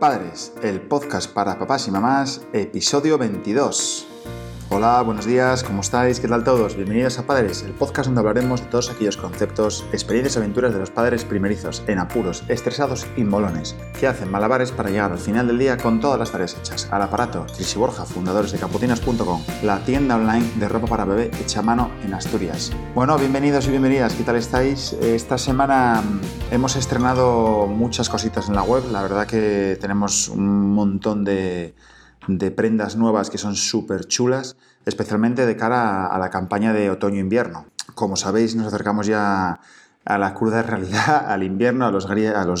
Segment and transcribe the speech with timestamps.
[0.00, 4.09] Padres, el podcast para papás y mamás, episodio 22.
[4.72, 6.20] Hola, buenos días, ¿cómo estáis?
[6.20, 6.76] ¿Qué tal todos?
[6.76, 10.78] Bienvenidos a Padres, el podcast donde hablaremos de todos aquellos conceptos, experiencias y aventuras de
[10.78, 15.48] los padres primerizos, en apuros, estresados y molones, que hacen malabares para llegar al final
[15.48, 16.86] del día con todas las tareas hechas.
[16.92, 21.58] Al aparato, Cris Borja, fundadores de caputinas.com, la tienda online de ropa para bebé hecha
[21.58, 22.70] a mano en Asturias.
[22.94, 24.92] Bueno, bienvenidos y bienvenidas, ¿qué tal estáis?
[24.92, 26.00] Esta semana
[26.52, 31.74] hemos estrenado muchas cositas en la web, la verdad que tenemos un montón de
[32.26, 34.56] de prendas nuevas que son súper chulas,
[34.86, 37.66] especialmente de cara a, la campaña de otoño-invierno.
[37.94, 39.60] Como sabéis, nos acercamos ya
[40.04, 42.06] a la cruda realidad, al invierno, a los,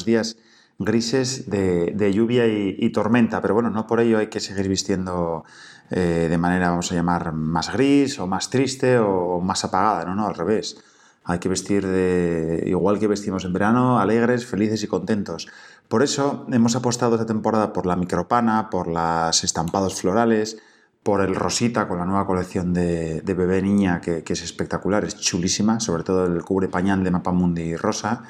[0.04, 0.36] días
[0.78, 5.44] grises de, lluvia y, tormenta, pero bueno, no por ello hay que seguir vistiendo
[5.90, 10.14] eh, de manera, vamos a llamar, más gris o más triste o más apagada, no,
[10.14, 10.76] no, al revés.
[11.24, 15.48] Hay que vestir de igual que vestimos en verano, alegres, felices y contentos.
[15.90, 20.56] Por eso hemos apostado esta temporada por la micropana, por los estampados florales,
[21.02, 25.80] por el rosita con la nueva colección de, bebé niña que, es espectacular, es chulísima,
[25.80, 28.22] sobre todo el cubre pañal de Mapamundi rosa.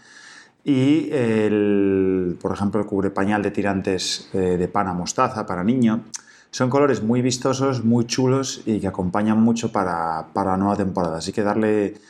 [0.64, 6.04] Y el, por ejemplo el cubre pañal de tirantes eh, de pana mostaza para niño.
[6.50, 11.18] Son colores muy vistosos, muy chulos y que acompañan mucho para, para la nueva temporada.
[11.18, 12.00] Así que darle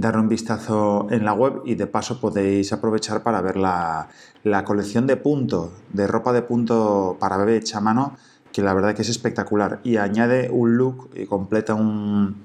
[0.00, 4.08] darle un vistazo en la web y de paso podéis aprovechar para ver la,
[4.64, 7.80] colección de punto, de ropa de punto para bebé hecha
[8.52, 12.42] que la verdad que es espectacular y añade un look y completa un,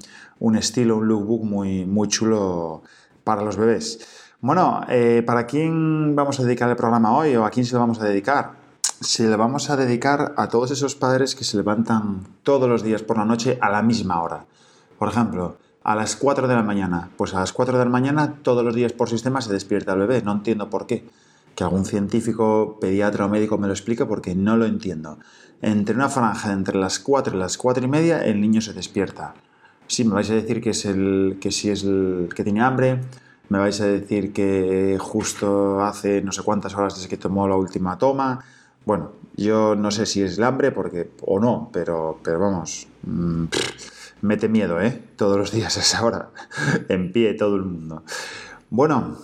[0.56, 2.84] estilo, un lookbook muy, muy chulo
[3.24, 4.00] para los bebés.
[4.42, 7.80] Bueno, eh, ¿para quién vamos a dedicar el programa hoy o a quién se lo
[7.80, 8.52] vamos a dedicar?
[8.82, 13.02] Se le vamos a dedicar a todos esos padres que se levantan todos los días
[13.02, 14.46] por la noche a la misma hora.
[15.00, 17.10] Por ejemplo, a las 4 de la mañana.
[17.16, 20.00] Pues a las 4 de la mañana todos los días por sistema se despierta el
[20.00, 20.24] bebé.
[20.24, 21.08] No entiendo por qué.
[21.54, 25.20] Que algún científico, pediatra o médico me lo explique porque no lo entiendo.
[25.62, 29.36] Entre una franja entre las 4 y las 4 y media el niño se despierta.
[29.86, 33.00] Sí, me vais a decir que es el que si es el que tiene hambre,
[33.50, 37.58] me vais a decir que justo hace no sé cuántas horas desde que tomó la
[37.58, 38.44] última toma.
[38.86, 43.46] Bueno, yo no sé si es el hambre porque o no, pero pero vamos, mm,
[44.26, 44.92] mete miedo, ¿eh?
[45.16, 46.30] Todos los días a esa hora,
[46.90, 48.04] en pie todo el mundo.
[48.70, 49.18] Bueno,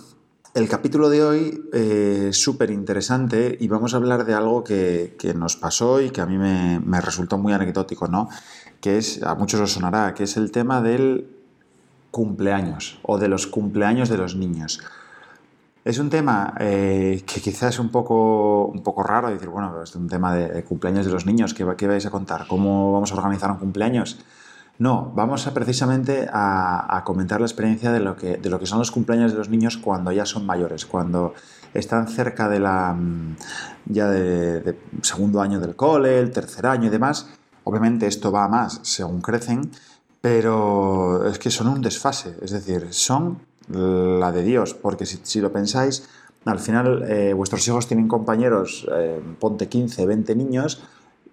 [0.54, 5.16] el capítulo de hoy eh, es súper interesante y vamos a hablar de algo que,
[5.34, 8.28] nos pasó y que a mí me, resultó muy anecdótico, ¿no?
[8.80, 11.26] Que es, a muchos os sonará, que es el tema del
[12.10, 14.80] cumpleaños o de los cumpleaños de los niños.
[15.84, 19.96] Es un tema eh, que quizás es un poco, un poco raro decir, bueno, es
[19.96, 22.46] un tema de, cumpleaños de los niños, ¿qué, ¿qué vais a contar?
[22.46, 24.18] ¿Cómo vamos a organizar un cumpleaños?
[24.82, 28.80] No, vamos a precisamente a, comentar la experiencia de lo, que, de lo que son
[28.80, 31.34] los cumpleaños de los niños cuando ya son mayores, cuando
[31.72, 33.36] están cerca de la mm,
[33.86, 37.28] ya de, segundo año del cole, el tercer año y demás.
[37.62, 39.70] Obviamente esto va más según crecen,
[40.20, 43.38] pero es que son un desfase, es decir, son
[43.68, 46.08] la de Dios, porque si, lo pensáis,
[46.44, 50.82] al final eh, vuestros hijos tienen compañeros, eh, ponte 15, 20 niños,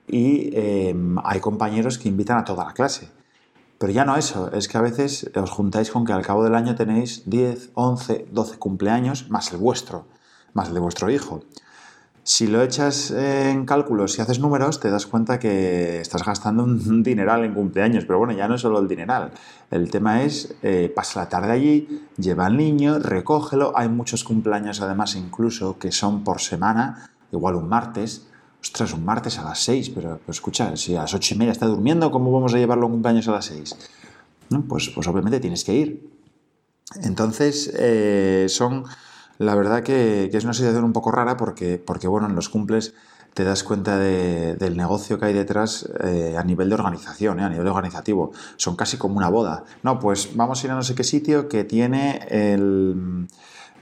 [0.07, 3.09] y eh, hay compañeros que invitan a toda la clase.
[3.79, 6.53] Pero ya no eso, es que a veces os juntáis con que al cabo del
[6.53, 10.05] año tenéis 10, 11, 12 cumpleaños, más el vuestro,
[10.53, 11.43] más el de vuestro hijo.
[12.23, 17.03] Si lo echas en cálculos y haces números, te das cuenta que estás gastando un
[17.03, 18.03] dineral en cumpleaños.
[18.03, 19.31] Pero bueno, ya no es solo el dineral.
[19.71, 23.71] El tema es, eh, pasa la tarde allí, lleva al niño, recógelo.
[23.75, 28.28] Hay muchos cumpleaños además incluso que son por semana, igual un martes
[28.61, 31.65] ostras, un martes a las 6, pero, escucha, si a las 8 y media está
[31.65, 33.75] durmiendo, ¿cómo vamos a llevarlo a cumpleaños a las 6?
[34.67, 36.09] Pues, pues obviamente tienes que ir.
[37.03, 38.85] Entonces, eh, son,
[39.37, 42.93] la verdad que, es una situación un poco rara porque, porque bueno, en los cumples
[43.33, 47.49] te das cuenta del negocio que hay detrás eh, a nivel de organización, eh, a
[47.49, 48.31] nivel organizativo.
[48.57, 49.63] Son casi como una boda.
[49.83, 53.27] No, pues vamos a ir a no sé qué sitio que tiene el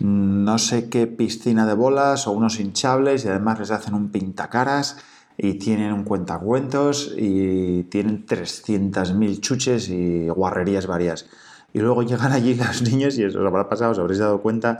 [0.01, 4.97] no sé qué piscina de bolas o unos hinchables y además les hacen un pintacaras
[5.37, 11.27] y tienen un cuentacuentos y tienen 300.000 chuches y guarrerías varias.
[11.73, 14.79] Y luego llegan allí los niños y os habrá pasado, os habréis dado cuenta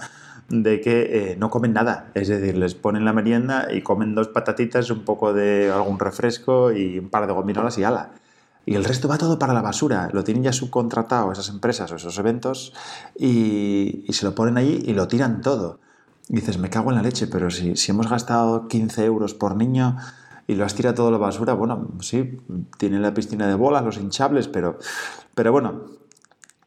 [0.50, 2.10] de que eh, no comen nada.
[2.14, 6.72] Es decir, les ponen la merienda y comen dos patatitas, un poco de algún refresco
[6.72, 8.12] y un par de gominolas y ala
[8.68, 10.10] y el resto va todo para la basura.
[10.12, 12.74] Lo tienen ya subcontratado esas empresas o esos eventos
[13.18, 15.80] y, se lo ponen allí y lo tiran todo.
[16.28, 19.96] Y dices, me cago en la leche, pero si, hemos gastado 15 euros por niño
[20.48, 22.40] y lo has tirado todo a la basura, bueno, sí,
[22.78, 24.78] tienen la piscina de bolas, los hinchables, pero,
[25.34, 25.86] pero bueno,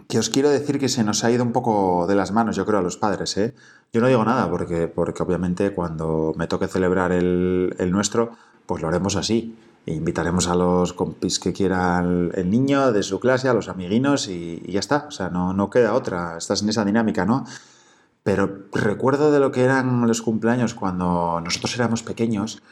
[0.08, 2.64] que os quiero decir que se nos ha ido un poco de las manos, yo
[2.64, 3.54] creo, a los padres, ¿eh?
[3.92, 8.30] Yo no digo nada porque, porque obviamente cuando me toque celebrar el, nuestro,
[8.64, 9.54] pues lo haremos así.
[9.86, 14.62] Invitaremos a los compis que quieran el niño de su clase, a los amiguinos y,
[14.68, 15.06] ya está.
[15.08, 16.36] O sea, no, no queda otra.
[16.38, 17.44] Estás en esa dinámica, ¿no?
[18.22, 22.62] Pero recuerdo de lo que eran los cumpleaños cuando nosotros éramos pequeños.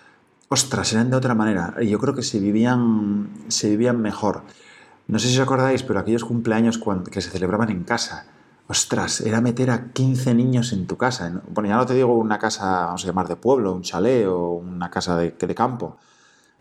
[0.48, 1.74] Ostras, eran de otra manera.
[1.82, 4.42] Yo creo que se vivían, se vivían mejor.
[5.06, 6.78] No sé si os acordáis, pero aquellos cumpleaños
[7.10, 8.26] que se celebraban en casa
[8.70, 11.40] Ostras, era meter a 15 niños en tu casa.
[11.48, 14.50] Bueno, ya no te digo una casa, vamos a llamar de pueblo, un chalet o
[14.50, 15.96] una casa de campo.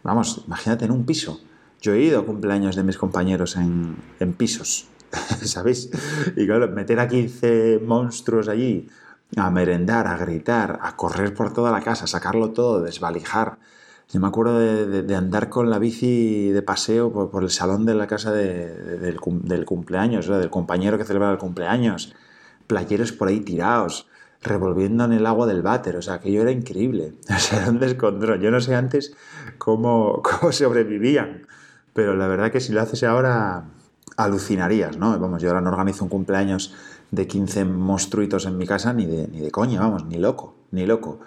[0.03, 1.41] Vamos, imagínate en un piso.
[1.81, 3.97] Yo he ido a cumpleaños de mis compañeros en,
[4.37, 4.87] pisos,
[5.43, 5.89] ¿sabéis?
[6.35, 8.87] Y claro, meter a 15 monstruos allí
[9.35, 13.57] a merendar, a gritar, a correr por toda la casa, sacarlo todo, desvalijar,
[14.09, 18.07] yo me acuerdo de, andar con la bici de paseo por, el salón de la
[18.07, 19.19] casa del,
[19.65, 22.13] cumpleaños, del compañero que celebra el cumpleaños,
[22.67, 24.07] playeros por ahí tirados,
[24.41, 28.39] revolviendo en el agua del váter, o sea, aquello era increíble, o sea, un descontrol.
[28.39, 29.13] Yo no sé antes
[29.57, 31.47] cómo, cómo sobrevivían,
[31.93, 33.65] pero la verdad que si lo haces ahora
[34.17, 35.17] alucinarías, ¿no?
[35.19, 36.73] Vamos, yo ahora no organizo un cumpleaños
[37.11, 40.85] de 15 monstruitos en mi casa ni de, ni de coña, vamos, ni loco, ni
[40.85, 41.19] loco.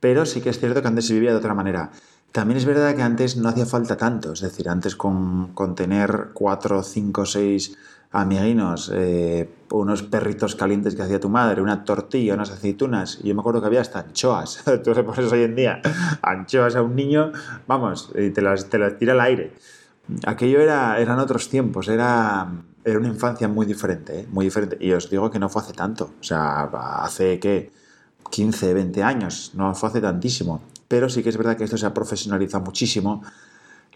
[0.00, 1.90] Pero sí que es cierto que antes se vivía de otra manera.
[2.32, 6.82] También es verdad que antes no hacía falta tanto, es decir, antes con, tener cuatro,
[6.82, 7.76] cinco, seis
[8.10, 13.34] amiguinos, eh, unos perritos calientes que hacía tu madre, una tortilla, unas aceitunas, y yo
[13.34, 15.80] me acuerdo que había hasta anchoas, tú le pones hoy en día
[16.22, 17.32] anchoas a un niño,
[17.66, 19.52] vamos, y te las, te las tira al aire.
[20.26, 22.48] Aquello era, eran otros tiempos, era,
[22.84, 24.26] era una infancia muy diferente, ¿eh?
[24.30, 26.62] muy diferente, y os digo que no fue hace tanto, o sea,
[27.02, 27.70] hace que
[28.30, 31.86] 15, 20 años, no fue hace tantísimo pero sí que es verdad que esto se
[31.86, 33.22] ha profesionalizado muchísimo.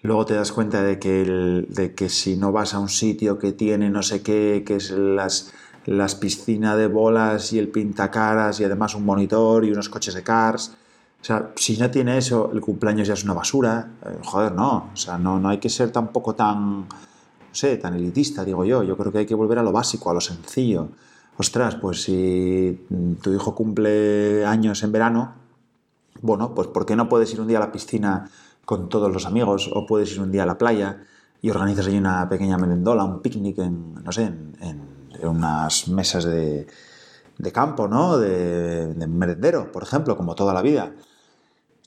[0.03, 3.53] Luego te das cuenta de que, de que si no vas a un sitio que
[3.53, 5.53] tiene no sé qué, que es las,
[5.87, 10.25] las piscinas de bolas y el pintacaras y además un monitor y unos coches de
[10.25, 10.77] cars.
[11.21, 13.93] O sea, si no tiene eso, el cumpleaños ya es una basura.
[14.05, 14.91] Eh, joder, no.
[14.93, 16.87] O sea, no, no hay que ser tampoco tan, no
[17.53, 18.83] sé, tan elitista, digo yo.
[18.83, 20.89] Yo creo que hay que volver a lo básico, a lo sencillo.
[21.37, 22.87] Ostras, pues si
[23.23, 25.35] tu hijo cumple años en verano,
[26.21, 28.29] bueno, pues ¿por qué no puedes ir un día a la piscina
[28.65, 31.05] con todos los amigos o puedes ir un día a la playa
[31.41, 34.93] y organizas allí una pequeña merendola, un picnic en, no sé, en,
[35.23, 36.67] unas mesas de,
[37.53, 38.19] campo, ¿no?
[38.19, 40.93] De, merendero, por ejemplo, como toda la vida.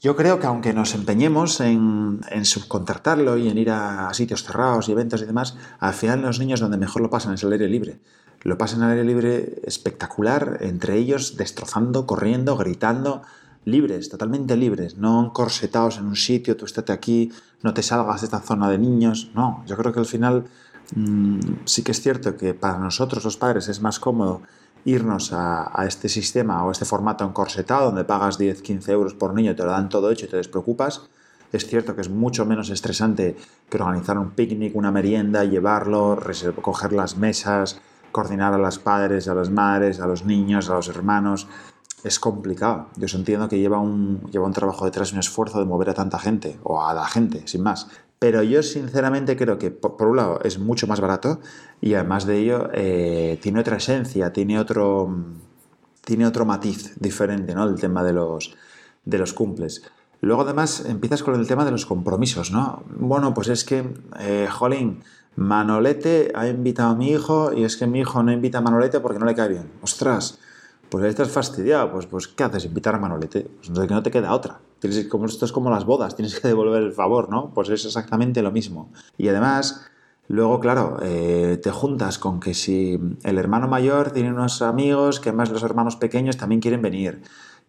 [0.01, 4.91] Yo creo que aunque nos empeñemos en, subcontratarlo y en ir a, sitios cerrados y
[4.91, 7.99] eventos y demás, al final los niños donde mejor lo pasan es el aire libre.
[8.41, 13.23] Lo pasan al aire libre espectacular, entre ellos destrozando, corriendo, gritando,
[13.65, 17.31] libres, totalmente libres, no encorsetados en un sitio, tú estate aquí,
[17.63, 19.31] no te salgas de esta zona de niños.
[19.33, 20.45] No, yo creo que al final
[20.95, 24.43] mm, sí que es cierto que para nosotros los padres es más cómodo
[24.85, 29.55] irnos a, este sistema o este formato encorsetado donde pagas 10, 15 euros por niño,
[29.55, 31.09] te lo dan todo hecho y te despreocupas.
[31.51, 33.35] Es cierto que es mucho menos estresante
[33.69, 36.19] que organizar un picnic, una merienda, llevarlo,
[36.61, 37.81] coger las mesas,
[38.11, 41.47] coordinar a los padres, a las madres, a los niños, a los hermanos
[42.05, 42.87] es complicado.
[42.97, 46.19] Yo entiendo que lleva un, lleva un trabajo detrás, un esfuerzo de mover a tanta
[46.19, 47.87] gente, o a la gente, sin más.
[48.19, 51.39] Pero yo sinceramente creo que, por, un lado, es mucho más barato
[51.81, 55.13] y además de ello eh, tiene otra esencia, tiene otro,
[56.01, 57.67] tiene otro matiz diferente, ¿no?
[57.67, 58.55] El tema de los,
[59.03, 59.81] de los cumples.
[60.21, 62.83] Luego además empiezas con el tema de los compromisos, ¿no?
[62.97, 63.83] Bueno, pues es que,
[64.19, 65.03] eh, jolín,
[65.35, 68.99] Manolete ha invitado a mi hijo y es que mi hijo no invita a Manolete
[68.99, 69.71] porque no le cae bien.
[69.81, 70.39] Ostras,
[70.89, 72.65] pues ahí estás fastidiado, pues, pues ¿qué haces?
[72.65, 73.47] Invitar a Manolete.
[73.57, 74.59] Pues que no te queda otra.
[74.79, 77.51] Tienes, como, esto es como las bodas, tienes que devolver el favor, ¿no?
[77.53, 78.91] Pues es exactamente lo mismo.
[79.17, 79.85] Y además,
[80.27, 85.29] luego, claro, eh, te juntas con que si el hermano mayor tiene unos amigos, que
[85.29, 87.21] además los hermanos pequeños también quieren venir,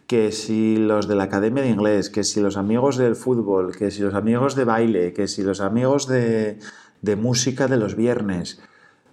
[0.07, 3.91] que si los de la academia de inglés, que si los amigos del fútbol, que
[3.91, 6.59] si los amigos de baile, que si los amigos de,
[7.03, 8.61] de música de los viernes.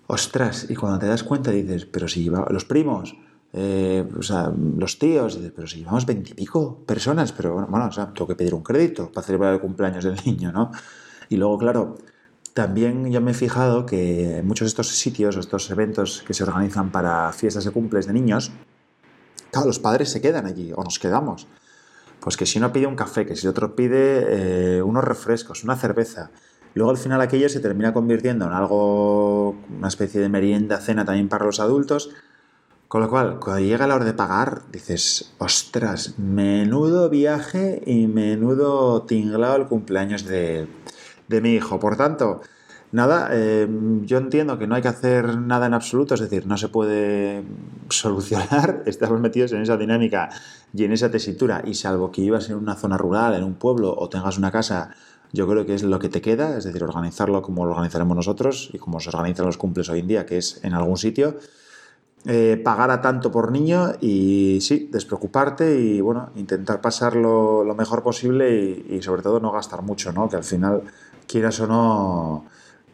[0.08, 3.16] Ostras, y cuando te das cuenta dices, pero si los primos,
[3.56, 8.12] eh, o sea, los tíos, pero si llevamos veintipico personas, pero bueno, bueno, o sea,
[8.12, 10.72] tengo que pedir un crédito para celebrar el cumpleaños del niño, ¿no?
[11.30, 11.98] Y luego, claro,
[12.56, 16.44] también yo me he fijado que en muchos de estos sitios, estos eventos que se
[16.44, 18.52] organizan para fiestas de cumples de niños,
[19.52, 21.48] claro, los padres se quedan allí o nos quedamos.
[22.20, 25.76] Pues que si uno pide un café, que si otro pide eh, unos refrescos, una
[25.76, 26.32] cerveza,
[26.74, 31.30] luego al final aquello se termina convirtiendo en algo, una especie de merienda, cena también
[31.30, 32.12] para los adultos,
[32.94, 39.02] con lo cual, cuando llega la hora de pagar, dices, ostras, menudo viaje y menudo
[39.02, 40.68] tinglado el cumpleaños de,
[41.28, 41.80] mi hijo.
[41.80, 42.42] Por tanto,
[42.92, 43.68] Nada, eh,
[44.04, 47.44] yo entiendo que no hay que hacer nada en absoluto, es decir, no se puede
[47.90, 50.30] solucionar, estamos metidos en esa dinámica
[50.72, 53.96] y en esa tesitura, y salvo que vivas en una zona rural, en un pueblo
[53.98, 54.92] o tengas una casa,
[55.32, 58.70] yo creo que es lo que te queda, es decir, organizarlo como lo organizaremos nosotros
[58.72, 61.40] y como se organizan los cumples hoy en día, que es en algún sitio.
[62.26, 68.02] Eh, pagar a tanto por niño y sí, despreocuparte y bueno, intentar pasarlo lo mejor
[68.02, 70.30] posible y, y sobre todo no gastar mucho, ¿no?
[70.30, 70.84] Que al final,
[71.28, 72.46] quieras o no,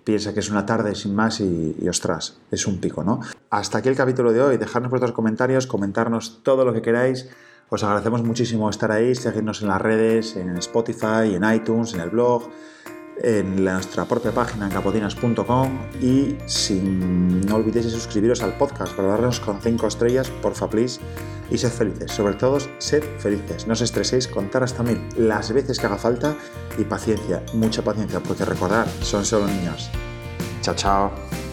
[0.10, 3.20] piensa que es una tarde sin más y, ostras, es un pico, ¿no?
[3.52, 4.58] Hasta aquí el capítulo de hoy.
[4.58, 7.30] Dejadnos vuestros comentarios, comentarnos todo lo que queráis.
[7.70, 12.10] Os agradecemos muchísimo estar ahí, seguirnos en las redes, en Spotify, en iTunes, en el
[12.10, 12.50] blog,
[13.24, 19.62] en nuestra propia página en capodinas.com y sin, no olvidéis suscribiros al podcast, darnos con
[19.62, 21.00] 5 estrellas, porfa, please,
[21.50, 22.12] y sed felices.
[22.12, 23.68] Sobre todo, sed felices.
[23.68, 26.36] No os estreséis, contar hasta mil las veces que haga falta
[26.78, 29.90] y paciencia, mucha paciencia, porque recordar, son solo niños.
[30.62, 31.49] Chao, chao.